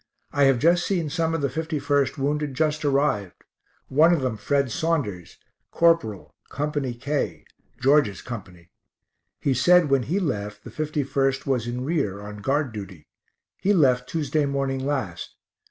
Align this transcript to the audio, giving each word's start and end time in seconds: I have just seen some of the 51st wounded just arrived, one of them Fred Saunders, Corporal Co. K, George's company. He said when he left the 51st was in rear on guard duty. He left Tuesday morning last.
I 0.33 0.45
have 0.45 0.57
just 0.57 0.83
seen 0.87 1.11
some 1.11 1.35
of 1.35 1.41
the 1.41 1.47
51st 1.47 2.17
wounded 2.17 2.55
just 2.55 2.83
arrived, 2.83 3.43
one 3.87 4.11
of 4.11 4.21
them 4.21 4.35
Fred 4.35 4.71
Saunders, 4.71 5.37
Corporal 5.69 6.33
Co. 6.49 6.71
K, 6.71 7.45
George's 7.79 8.23
company. 8.23 8.71
He 9.41 9.53
said 9.53 9.91
when 9.91 10.01
he 10.09 10.19
left 10.19 10.63
the 10.63 10.71
51st 10.71 11.45
was 11.45 11.67
in 11.67 11.85
rear 11.85 12.19
on 12.19 12.37
guard 12.37 12.71
duty. 12.73 13.05
He 13.59 13.73
left 13.75 14.09
Tuesday 14.09 14.47
morning 14.47 14.83
last. 14.87 15.35